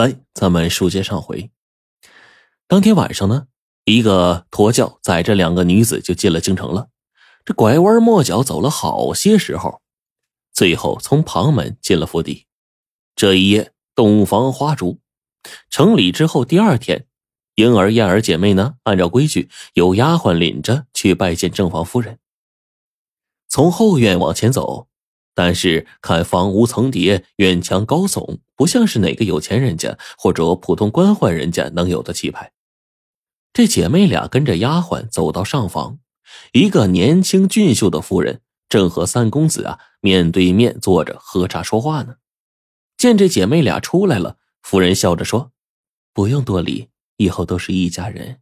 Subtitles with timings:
[0.00, 1.50] 来，咱们书接上回。
[2.66, 3.48] 当天晚上呢，
[3.84, 6.88] 一个驼轿载着两个女子就进了京城了。
[7.44, 9.82] 这拐弯抹角走了好些时候，
[10.54, 12.46] 最后从旁门进了府邸。
[13.14, 15.00] 这一夜洞房花烛，
[15.68, 17.06] 成礼之后，第二天，
[17.56, 22.18] 莺儿、燕儿姐妹呢，按照规矩，由丫鬟领着去拜见正房夫人。
[23.48, 24.88] 从后院往前走。
[25.42, 32.52] 但是看房屋层叠，院墙高耸，不像是哪个有钱人家或者普通官宦人家能有的气派。
[33.54, 35.98] 这姐妹俩跟着丫鬟走到上房，
[36.52, 42.16] 一个年轻俊秀的妇人正和三公子啊面对面坐着喝茶说话呢。
[42.98, 45.52] 见这姐妹俩出来了，夫人笑着说
[46.12, 48.40] ：“不用多礼，以后都是一家人。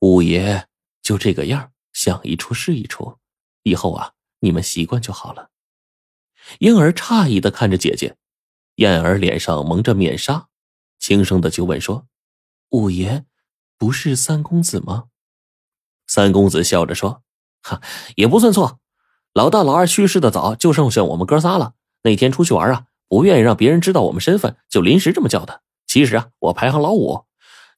[0.00, 0.66] 五爷
[1.00, 3.18] 就这个样，想一出是一出，
[3.62, 5.50] 以后啊你们习惯就好了。”
[6.58, 8.16] 婴儿诧异的看着姐姐，
[8.76, 10.48] 燕儿脸上蒙着面纱，
[10.98, 12.06] 轻声的就问说
[12.70, 13.24] ：“五爷，
[13.78, 15.04] 不是三公子吗？”
[16.06, 17.22] 三公子笑着说
[17.62, 17.80] ：“哈，
[18.16, 18.78] 也不算错。
[19.32, 21.74] 老大、老二去世的早，就剩下我们哥仨了。
[22.02, 25.62] 那天出去玩啊，不愿意让别人知道我们身份，就临时这么叫的。
[25.86, 27.24] 其实啊，我排行老五，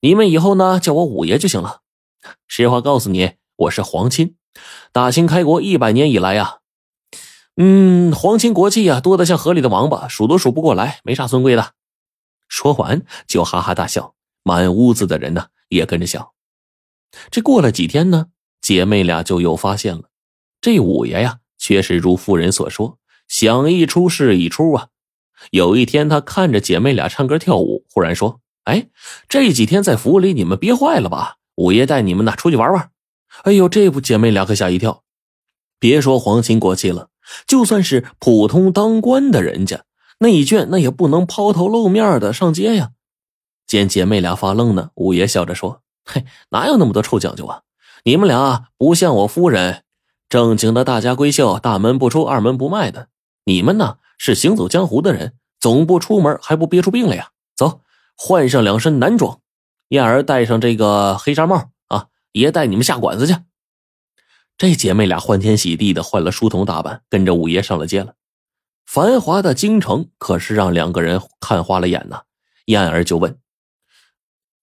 [0.01, 1.83] 你们以后呢叫我五爷就行了。
[2.49, 4.37] 实话告诉你，我是皇亲。
[4.93, 6.59] 大清开国一百年以来呀。”
[7.59, 11.73] 嗯，皇亲国戚呀，多的像河里的王八，数都数不过来，没啥尊贵的。
[12.49, 16.35] 说完就哈哈大笑，满屋子的人呢也跟着笑。
[17.31, 18.27] 这过了几天呢，
[18.61, 20.11] 姐妹俩就又发现了，
[20.61, 24.89] 这五爷呀，确实如夫人所说，想一出是一出啊。
[25.51, 28.89] 有一天，他看着姐妹俩唱歌跳舞，忽然说：“哎，
[29.29, 31.37] 这几天在府里你们憋坏了吧？
[31.55, 32.91] 五爷带你们呢出去玩玩。”
[33.45, 35.05] 哎呦，这不姐妹俩可吓一跳，
[35.79, 37.09] 别说皇亲国戚了。
[37.47, 39.85] 就算是普通当官的人家，
[40.19, 42.91] 内眷那也不能抛头露面的上街呀。
[43.67, 47.63] 见姐妹俩发愣呢，五爷笑着说：“嘿，哪有那么多臭讲究啊？
[48.05, 49.83] 你们俩不像我夫人，
[50.29, 53.09] 正经的大家闺秀，大门不出二门不迈的。
[53.45, 57.31] 你们呢是行走江湖的人，总不出门还不憋出病来呀？
[57.57, 57.81] 走，
[58.17, 59.41] 换上两身男装，
[59.89, 63.35] 燕儿戴上这个黑纱帽啊，爷带你们下馆子去。”
[64.59, 68.15] 这姐妹俩欢天喜地的换了书童打扮，跟着五爷上了街了。
[68.87, 72.23] 繁华的京城可是让两个人看花了眼呐。
[72.67, 73.39] 燕儿就问：“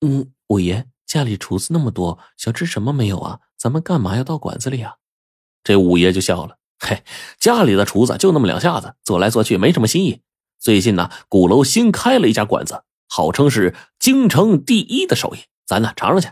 [0.01, 3.41] 嗯，五爷家里厨子那么多，想吃什么没有啊？
[3.55, 4.95] 咱们干嘛要到馆子里啊？”
[5.63, 7.03] 这五爷就笑了：“嘿，
[7.39, 10.21] 家里的厨子就那么两下子，做来做去没什么新意。
[10.59, 16.29] 最近呢，鼓楼新开了一家馆子，号称是京城第一的手艺，咱呢尝尝去。”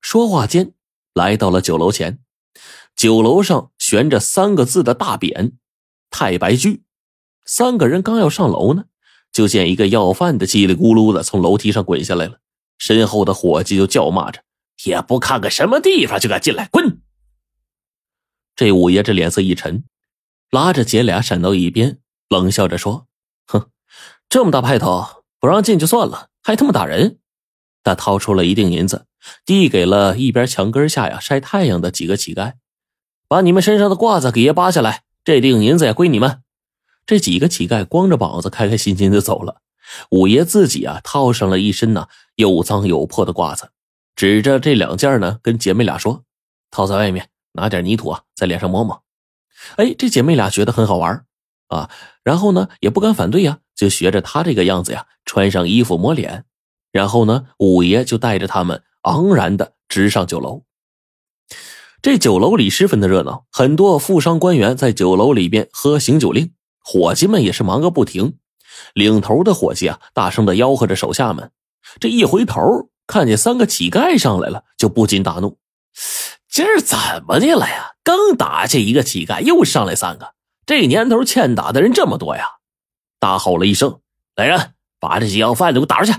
[0.00, 0.74] 说话间。
[1.20, 2.18] 来到了酒楼前，
[2.96, 5.52] 酒楼上悬着三个字的大匾
[6.08, 6.82] “太白居”。
[7.44, 8.84] 三个人刚要上楼呢，
[9.30, 12.38] 就见一个要饭的叽里咕噜的从楼梯上滚下来了，
[12.78, 14.40] 身后的伙计就叫骂着
[14.84, 17.02] ：“也不看个什么地方，就敢进来，滚！”
[18.56, 19.84] 这五爷这脸色一沉，
[20.50, 21.98] 拉着姐俩闪到一边，
[22.30, 23.06] 冷笑着说
[23.44, 23.68] ：“哼，
[24.30, 27.18] 这么大派头，不让进就算了，还他妈打人！”
[27.84, 29.04] 他掏出了一锭银子。
[29.44, 32.54] 递给了一边墙根下呀晒太阳的几个乞丐，
[33.28, 36.42] 把你们身上的褂子给爷扒下来，这锭银子也归你们。
[37.06, 39.62] 这几个乞丐光着膀子，开开心心的走了。
[40.10, 43.70] 五爷自己啊套上了一身呢又脏又破的褂子，
[44.14, 46.22] 指着这两件呢跟姐妹俩说
[46.70, 49.02] ：“套在外面，拿点泥土啊在脸上抹抹。”
[49.76, 51.24] 哎，这姐妹俩觉得很好玩
[51.68, 51.90] 啊，
[52.22, 56.44] 然后呢也不敢反对呀，就学着他这个样子呀穿上衣服抹脸，
[56.92, 58.82] 然后呢五爷就带着他们。
[59.02, 60.64] 昂然的直上酒楼。
[62.02, 68.38] 这酒楼里十分的热闹，很多富商官员在酒楼里边喝醒酒令，伙计们也是忙个不停。
[68.94, 71.52] 领头的伙计啊，大声的吆喝着手下们。
[71.98, 75.58] 这一回头，看见三个乞丐上来了，就不禁大怒
[76.48, 76.96] ：“今儿怎
[77.26, 77.96] 么的了呀？
[78.02, 80.34] 刚打下一个乞丐，又上来三个。
[80.64, 82.46] 这年头欠打的人这么多呀！”
[83.20, 84.00] 大吼了一声
[84.36, 86.18] ：“来人，把这几要饭的给我打出去！”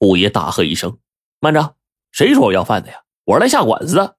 [0.00, 0.98] 五爷大喝一声
[1.38, 1.76] ：“慢着！”
[2.12, 3.02] 谁说我要饭的呀？
[3.24, 4.16] 我是来下馆子的。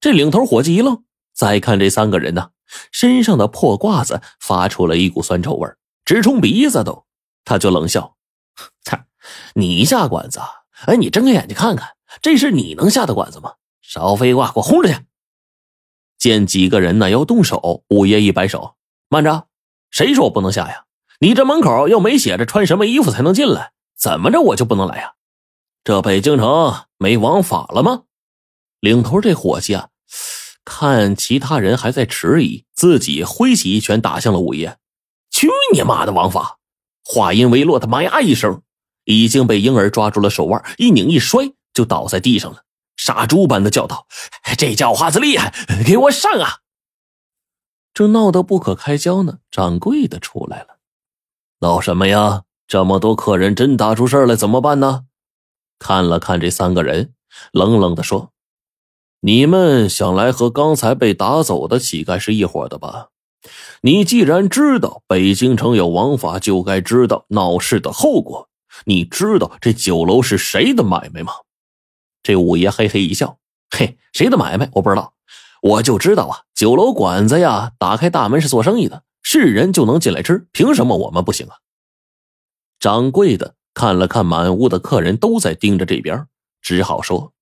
[0.00, 1.04] 这领头伙计一愣，
[1.34, 2.50] 再看这三个人呢，
[2.92, 5.68] 身上的破褂子发出了一股酸臭味
[6.04, 7.04] 直冲鼻子都。
[7.44, 8.16] 他就冷笑
[8.84, 8.98] ：“操，
[9.54, 10.40] 你下馆子？
[10.86, 13.54] 哎，你睁开眼睛看看，这是你能下的馆子吗？
[13.82, 14.94] 少废话，给我轰出去！”
[16.18, 18.76] 见几个人呢要动手，五爷一摆手
[19.10, 19.48] ：“慢着，
[19.90, 20.84] 谁说我不能下呀？
[21.20, 25.14] 你这门口又没写着穿什么衣服才能进来，怎么着我就不能来呀？”
[25.84, 28.02] 这北京城没王法了吗？
[28.80, 29.88] 领头这伙计啊，
[30.64, 34.78] 看其他人还在迟疑，自己挥起一拳打向了五爷。
[35.30, 36.58] 去你妈的王法！
[37.04, 38.62] 话音未落，他妈呀一声，
[39.04, 42.64] 已经被婴儿抓住了手腕，一拧一摔，就倒在地上了，
[42.96, 44.06] 杀猪般的叫道
[44.58, 45.54] ：“这叫花子厉害，
[45.86, 46.58] 给我上啊！”
[47.94, 50.78] 正闹得不可开交呢，掌柜的出来了，
[51.60, 52.42] 闹什么呀？
[52.66, 55.06] 这么多客人，真打出事来怎么办呢？
[55.78, 57.12] 看了看这三个人，
[57.52, 58.32] 冷冷的说
[59.20, 63.08] ：“你们想来和刚才被打走的乞丐是一伙的吧？”
[63.82, 68.48] 你既然知道北京城有王法，就该知道闹事的后果。
[68.84, 71.32] 你知道这酒楼是谁的买卖吗？
[72.22, 73.38] 这五爷嘿嘿一笑，
[73.70, 75.14] 嘿，谁的买卖我不知道，
[75.62, 81.56] 我就知道啊，酒楼馆子呀，打开大门是做生意的，是人就能进来吃，凭什么我们不行啊？
[82.80, 86.26] 掌柜的看了看满屋的客人，都在盯着这边，
[86.60, 87.32] 只好说：“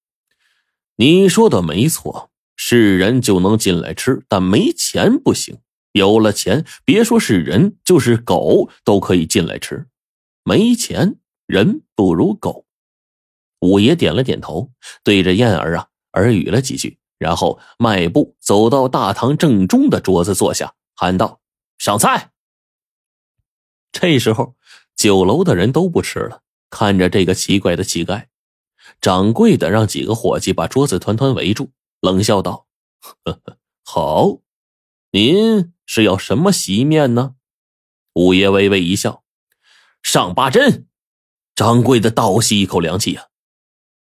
[0.96, 5.56] 你说的没错，是人就能进来吃，但没钱不行。”
[5.92, 9.86] 有了钱，别说是人，就是狗都可以进来吃。
[10.44, 11.16] 没钱，
[11.46, 12.66] 人不如狗。
[13.60, 14.70] 五爷点了点头，
[15.02, 21.40] 对着燕儿啊耳语了几句，然后迈步走到大堂正中的桌子坐下，喊道
[21.78, 22.32] ：“上菜。”
[23.90, 24.55] 这时候，
[24.96, 28.26] 酒楼的人都不吃了，看着这个奇怪的乞丐，
[29.00, 31.70] 掌柜的让几个伙计把桌子团团围住，
[32.00, 32.66] 冷笑道
[33.24, 34.38] ：“呵呵，好，
[35.12, 37.36] 您。”是要什么席面呢？
[38.14, 39.22] 五爷微微一笑，
[40.02, 40.88] 上八珍。
[41.54, 43.26] 掌柜的倒吸一口凉气啊！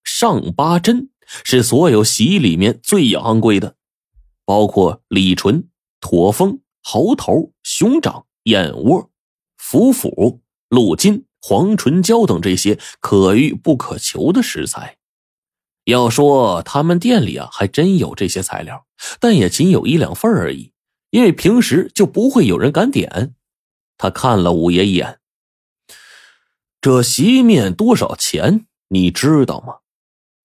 [0.03, 1.11] 上八珍
[1.45, 3.77] 是所有席里面最昂贵的，
[4.47, 5.69] 包括李纯、
[6.01, 9.11] 驼峰、猴头、熊掌、燕窝、
[9.59, 14.97] 腐腐、鹿筋、黄唇椒等这些可遇不可求的食材。
[15.85, 18.87] 要说他们店里啊，还真有这些材料，
[19.21, 20.73] 但也仅有一两份而已。
[21.11, 23.35] 因为平时就不会有人敢点，
[23.97, 25.19] 他看了五爷一眼。
[26.83, 28.67] 这席面多少钱？
[28.89, 29.77] 你知道吗？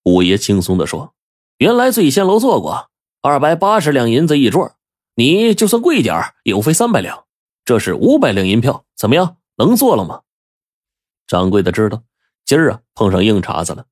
[0.05, 1.13] 五爷轻松的说
[1.59, 2.89] ：“原来醉仙楼做过，
[3.21, 4.77] 二百八十两银子一桌，
[5.15, 7.25] 你就算贵点也无非三百两。
[7.65, 9.37] 这是五百两银票，怎么样？
[9.57, 10.21] 能做了吗？”
[11.27, 12.03] 掌柜的知道
[12.45, 13.85] 今儿啊碰上硬茬子了，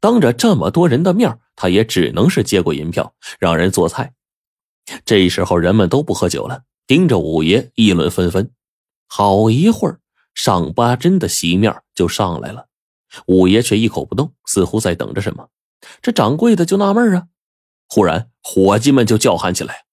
[0.00, 4.14] 当着这么多人的面，他也只能是接过银票，让人做菜。
[5.04, 8.52] 这时候人们都不喝酒了，盯着五爷议论纷纷。
[9.06, 10.00] 好一会儿，
[10.34, 12.66] 上八珍的席面就上来了，
[13.26, 15.48] 五爷却一口不动，似乎在等着什么。
[16.00, 17.28] 这掌柜的就纳闷啊。
[17.88, 19.84] 忽然，伙计们就叫喊起来：“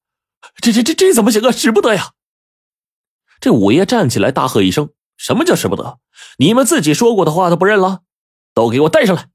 [0.62, 1.52] 这这这这怎么行啊？
[1.52, 2.14] 使不得呀！”
[3.42, 4.90] 这五爷站起来大喝一声
[5.20, 6.00] ：“什么叫使不得？
[6.38, 8.00] 你们自己说过的话都不认了？
[8.56, 9.30] 都给我带上来！”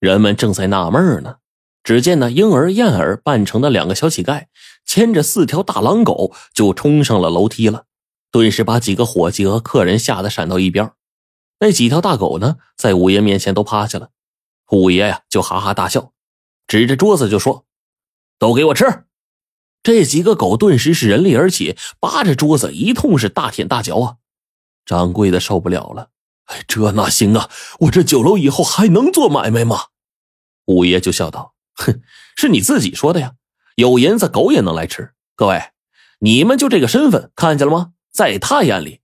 [0.00, 1.36] 人们正在纳闷呢。
[1.84, 4.46] 只见那婴儿燕儿扮成的两个小乞丐，
[4.84, 7.86] 牵着四条大狼狗就冲上了楼梯了，
[8.30, 10.92] 顿时把几个伙计和客人吓得闪到一边。
[11.58, 14.10] 那几条大狗呢，在五爷面前都趴下了。
[14.70, 16.12] 五爷呀，就哈哈大笑，
[16.68, 17.66] 指着桌子就说
[18.38, 19.04] ：“都给我吃！”
[19.82, 24.16] 这几个狗顿时是人力而起，扒着桌子一通是大舔大嚼啊！
[24.84, 26.08] 掌柜的受不了了，
[26.46, 27.48] 哎，这哪行啊？
[27.80, 29.86] 我这酒楼以后还能做买卖吗？
[30.66, 31.54] 五爷就笑道。
[31.74, 32.02] 哼，
[32.36, 33.32] 是你自己说的呀！
[33.76, 35.12] 有银子，狗也能来吃。
[35.34, 35.70] 各位，
[36.20, 37.92] 你们就这个身份，看见了吗？
[38.12, 39.00] 在他眼里，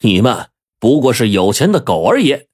[0.00, 0.50] 你们
[0.80, 2.48] 不过是有钱的狗而已。